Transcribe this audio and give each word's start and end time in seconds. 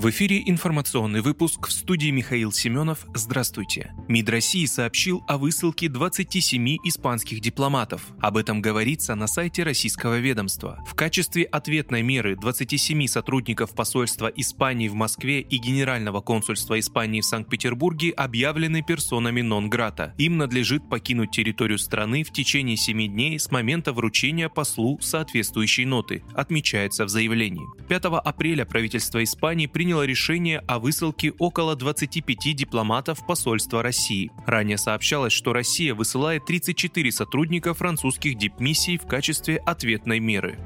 В 0.00 0.08
эфире 0.08 0.42
информационный 0.46 1.20
выпуск 1.20 1.68
в 1.68 1.72
студии 1.72 2.08
Михаил 2.08 2.52
Семенов. 2.52 3.04
Здравствуйте. 3.12 3.92
МИД 4.08 4.30
России 4.30 4.64
сообщил 4.64 5.22
о 5.28 5.36
высылке 5.36 5.90
27 5.90 6.78
испанских 6.84 7.42
дипломатов. 7.42 8.06
Об 8.18 8.38
этом 8.38 8.62
говорится 8.62 9.14
на 9.14 9.26
сайте 9.26 9.62
российского 9.62 10.18
ведомства. 10.18 10.82
В 10.88 10.94
качестве 10.94 11.44
ответной 11.44 12.00
меры 12.00 12.34
27 12.34 13.08
сотрудников 13.08 13.74
посольства 13.74 14.28
Испании 14.28 14.88
в 14.88 14.94
Москве 14.94 15.42
и 15.42 15.58
Генерального 15.58 16.22
консульства 16.22 16.80
Испании 16.80 17.20
в 17.20 17.26
Санкт-Петербурге 17.26 18.12
объявлены 18.12 18.80
персонами 18.80 19.42
нон-грата. 19.42 20.14
Им 20.16 20.38
надлежит 20.38 20.88
покинуть 20.88 21.32
территорию 21.32 21.78
страны 21.78 22.24
в 22.24 22.32
течение 22.32 22.78
7 22.78 23.06
дней 23.06 23.38
с 23.38 23.50
момента 23.50 23.92
вручения 23.92 24.48
послу 24.48 24.98
соответствующей 25.02 25.84
ноты, 25.84 26.24
отмечается 26.32 27.04
в 27.04 27.10
заявлении. 27.10 27.68
5 27.88 28.04
апреля 28.24 28.64
правительство 28.64 29.22
Испании 29.22 29.66
приняло 29.66 29.89
приняло 29.90 30.06
решение 30.06 30.60
о 30.68 30.78
высылке 30.78 31.32
около 31.40 31.74
25 31.74 32.54
дипломатов 32.54 33.26
посольства 33.26 33.82
России. 33.82 34.30
Ранее 34.46 34.78
сообщалось, 34.78 35.32
что 35.32 35.52
Россия 35.52 35.96
высылает 35.96 36.46
34 36.46 37.10
сотрудника 37.10 37.74
французских 37.74 38.38
дипмиссий 38.38 38.98
в 38.98 39.08
качестве 39.08 39.56
ответной 39.56 40.20
меры. 40.20 40.60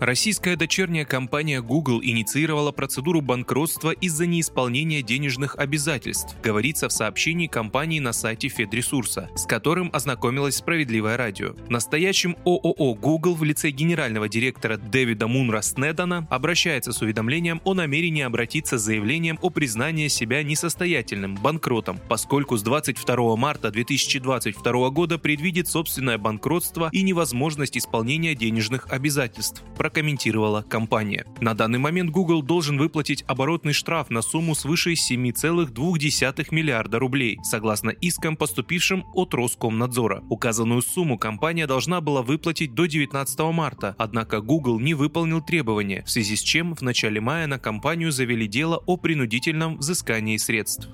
Российская 0.00 0.54
дочерняя 0.54 1.04
компания 1.04 1.60
Google 1.60 2.00
инициировала 2.00 2.70
процедуру 2.70 3.20
банкротства 3.20 3.90
из-за 3.90 4.26
неисполнения 4.26 5.02
денежных 5.02 5.56
обязательств, 5.56 6.36
говорится 6.40 6.88
в 6.88 6.92
сообщении 6.92 7.48
компании 7.48 7.98
на 7.98 8.12
сайте 8.12 8.46
Федресурса, 8.46 9.28
с 9.34 9.44
которым 9.44 9.90
ознакомилась 9.92 10.54
Справедливое 10.54 11.16
радио. 11.16 11.54
Настоящим 11.68 12.36
ООО 12.44 12.94
Google 12.94 13.34
в 13.34 13.42
лице 13.42 13.70
генерального 13.70 14.28
директора 14.28 14.76
Дэвида 14.76 15.26
Мунра 15.26 15.62
Снедана 15.62 16.28
обращается 16.30 16.92
с 16.92 17.02
уведомлением 17.02 17.60
о 17.64 17.74
намерении 17.74 18.22
обратиться 18.22 18.78
с 18.78 18.82
заявлением 18.82 19.38
о 19.42 19.50
признании 19.50 20.06
себя 20.06 20.44
несостоятельным, 20.44 21.34
банкротом, 21.34 21.98
поскольку 22.08 22.56
с 22.56 22.62
22 22.62 23.34
марта 23.34 23.72
2022 23.72 24.90
года 24.90 25.18
предвидит 25.18 25.66
собственное 25.66 26.18
банкротство 26.18 26.88
и 26.92 27.02
невозможность 27.02 27.76
исполнения 27.76 28.36
денежных 28.36 28.86
обязательств 28.92 29.64
прокомментировала 29.88 30.60
компания. 30.60 31.24
На 31.40 31.54
данный 31.54 31.78
момент 31.78 32.10
Google 32.10 32.42
должен 32.42 32.76
выплатить 32.76 33.24
оборотный 33.26 33.72
штраф 33.72 34.10
на 34.10 34.20
сумму 34.20 34.54
свыше 34.54 34.92
7,2 34.92 36.46
миллиарда 36.50 36.98
рублей, 36.98 37.38
согласно 37.42 37.88
искам, 37.88 38.36
поступившим 38.36 39.06
от 39.14 39.32
Роскомнадзора. 39.32 40.22
Указанную 40.28 40.82
сумму 40.82 41.16
компания 41.16 41.66
должна 41.66 42.02
была 42.02 42.20
выплатить 42.20 42.74
до 42.74 42.84
19 42.84 43.38
марта, 43.54 43.94
однако 43.96 44.42
Google 44.42 44.78
не 44.78 44.92
выполнил 44.92 45.40
требования, 45.40 46.04
в 46.04 46.10
связи 46.10 46.36
с 46.36 46.42
чем 46.42 46.74
в 46.74 46.82
начале 46.82 47.22
мая 47.22 47.46
на 47.46 47.58
компанию 47.58 48.12
завели 48.12 48.46
дело 48.46 48.82
о 48.84 48.98
принудительном 48.98 49.78
взыскании 49.78 50.36
средств. 50.36 50.90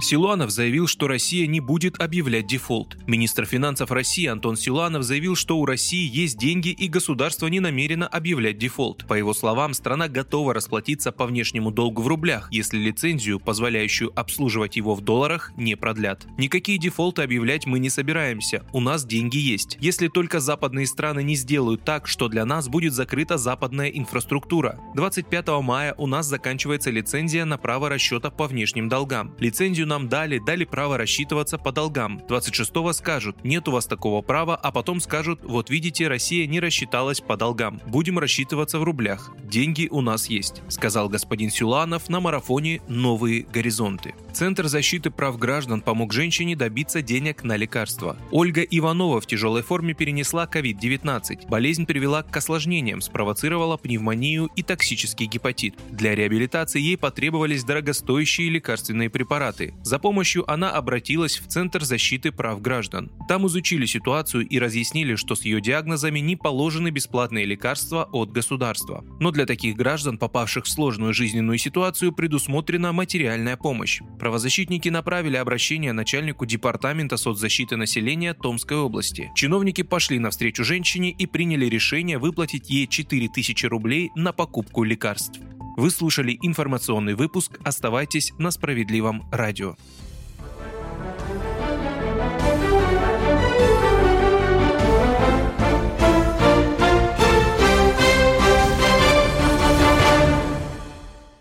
Силуанов 0.00 0.50
заявил, 0.50 0.86
что 0.86 1.08
Россия 1.08 1.48
не 1.48 1.58
будет 1.58 2.00
объявлять 2.00 2.46
дефолт. 2.46 2.96
Министр 3.08 3.46
финансов 3.46 3.90
России 3.90 4.26
Антон 4.26 4.56
Силуанов 4.56 5.02
заявил, 5.02 5.34
что 5.34 5.58
у 5.58 5.66
России 5.66 6.08
есть 6.08 6.38
деньги 6.38 6.68
и 6.68 6.86
государство 6.86 7.48
не 7.48 7.58
намерено 7.58 8.06
объявлять 8.06 8.58
дефолт. 8.58 9.06
По 9.08 9.14
его 9.14 9.34
словам, 9.34 9.74
страна 9.74 10.06
готова 10.08 10.54
расплатиться 10.54 11.10
по 11.10 11.26
внешнему 11.26 11.72
долгу 11.72 12.02
в 12.02 12.06
рублях, 12.06 12.48
если 12.52 12.78
лицензию, 12.78 13.40
позволяющую 13.40 14.12
обслуживать 14.18 14.76
его 14.76 14.94
в 14.94 15.00
долларах, 15.00 15.52
не 15.56 15.74
продлят. 15.74 16.26
Никакие 16.38 16.78
дефолты 16.78 17.22
объявлять 17.22 17.66
мы 17.66 17.80
не 17.80 17.90
собираемся, 17.90 18.64
у 18.72 18.80
нас 18.80 19.04
деньги 19.04 19.38
есть. 19.38 19.78
Если 19.80 20.06
только 20.06 20.38
западные 20.38 20.86
страны 20.86 21.24
не 21.24 21.34
сделают 21.34 21.82
так, 21.84 22.06
что 22.06 22.28
для 22.28 22.44
нас 22.44 22.68
будет 22.68 22.92
закрыта 22.92 23.36
западная 23.36 23.88
инфраструктура. 23.88 24.78
25 24.94 25.48
мая 25.62 25.94
у 25.98 26.06
нас 26.06 26.26
заканчивается 26.26 26.90
лицензия 26.90 27.44
на 27.44 27.58
право 27.58 27.88
расчета 27.88 28.30
по 28.30 28.46
внешним 28.46 28.88
долгам. 28.88 29.34
Лицензию 29.40 29.87
нам 29.88 30.08
дали, 30.08 30.38
дали 30.38 30.64
право 30.64 30.96
рассчитываться 30.96 31.58
по 31.58 31.72
долгам. 31.72 32.22
26-го 32.28 32.92
скажут, 32.92 33.42
нет 33.44 33.66
у 33.66 33.72
вас 33.72 33.86
такого 33.86 34.22
права, 34.22 34.54
а 34.56 34.70
потом 34.70 35.00
скажут, 35.00 35.40
вот 35.42 35.70
видите, 35.70 36.06
Россия 36.06 36.46
не 36.46 36.60
рассчиталась 36.60 37.20
по 37.20 37.36
долгам. 37.36 37.80
Будем 37.86 38.18
рассчитываться 38.18 38.78
в 38.78 38.84
рублях. 38.84 39.32
Деньги 39.42 39.88
у 39.90 40.00
нас 40.00 40.26
есть, 40.26 40.62
сказал 40.68 41.08
господин 41.08 41.50
Сюланов 41.50 42.08
на 42.08 42.20
марафоне 42.20 42.80
«Новые 42.86 43.42
горизонты». 43.42 44.14
Центр 44.38 44.68
защиты 44.68 45.10
прав 45.10 45.36
граждан 45.36 45.80
помог 45.80 46.12
женщине 46.12 46.54
добиться 46.54 47.02
денег 47.02 47.42
на 47.42 47.56
лекарства. 47.56 48.16
Ольга 48.30 48.62
Иванова 48.62 49.20
в 49.20 49.26
тяжелой 49.26 49.64
форме 49.64 49.94
перенесла 49.94 50.46
COVID-19. 50.46 51.48
Болезнь 51.48 51.86
привела 51.86 52.22
к 52.22 52.36
осложнениям, 52.36 53.00
спровоцировала 53.00 53.76
пневмонию 53.76 54.48
и 54.54 54.62
токсический 54.62 55.26
гепатит. 55.26 55.74
Для 55.90 56.14
реабилитации 56.14 56.80
ей 56.80 56.96
потребовались 56.96 57.64
дорогостоящие 57.64 58.48
лекарственные 58.50 59.10
препараты. 59.10 59.74
За 59.82 59.98
помощью 59.98 60.48
она 60.48 60.70
обратилась 60.70 61.38
в 61.40 61.48
Центр 61.48 61.82
защиты 61.82 62.30
прав 62.30 62.62
граждан. 62.62 63.10
Там 63.28 63.44
изучили 63.48 63.86
ситуацию 63.86 64.46
и 64.46 64.60
разъяснили, 64.60 65.16
что 65.16 65.34
с 65.34 65.42
ее 65.42 65.60
диагнозами 65.60 66.20
не 66.20 66.36
положены 66.36 66.90
бесплатные 66.90 67.44
лекарства 67.44 68.08
от 68.12 68.30
государства. 68.30 69.04
Но 69.18 69.32
для 69.32 69.46
таких 69.46 69.74
граждан, 69.74 70.16
попавших 70.16 70.66
в 70.66 70.70
сложную 70.70 71.12
жизненную 71.12 71.58
ситуацию, 71.58 72.12
предусмотрена 72.12 72.92
материальная 72.92 73.56
помощь. 73.56 74.00
Правозащитники 74.28 74.90
направили 74.90 75.38
обращение 75.38 75.94
начальнику 75.94 76.44
Департамента 76.44 77.16
соцзащиты 77.16 77.76
населения 77.76 78.34
Томской 78.34 78.76
области. 78.76 79.32
Чиновники 79.34 79.80
пошли 79.82 80.18
навстречу 80.18 80.64
женщине 80.64 81.12
и 81.12 81.24
приняли 81.24 81.64
решение 81.64 82.18
выплатить 82.18 82.68
ей 82.68 82.86
4000 82.86 83.64
рублей 83.64 84.10
на 84.14 84.34
покупку 84.34 84.84
лекарств. 84.84 85.40
Вы 85.78 85.90
слушали 85.90 86.38
информационный 86.42 87.14
выпуск. 87.14 87.58
Оставайтесь 87.64 88.34
на 88.36 88.50
справедливом 88.50 89.26
радио. 89.32 89.76